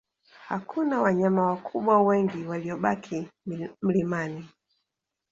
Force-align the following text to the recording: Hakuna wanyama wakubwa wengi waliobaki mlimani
Hakuna 0.47 1.01
wanyama 1.01 1.45
wakubwa 1.47 2.01
wengi 2.03 2.43
waliobaki 2.45 3.29
mlimani 3.81 4.47